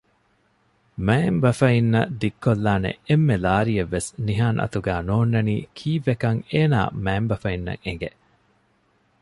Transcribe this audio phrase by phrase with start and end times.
[1.05, 8.09] މައިންބަފައިންނަށް ދިއްކޮލާނެ އެންމެ ލާރިއެއްވެސް ނިހާން އަތުގާ ނޯންނަނީ ކީއްވެކަން އޭނާ މައިންބަފައިންނަށް އެނގެ